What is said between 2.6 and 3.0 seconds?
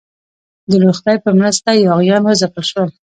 شول.